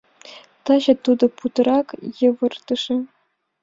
[0.65, 1.87] Таче тудо путырак
[2.19, 2.95] йывыртыше.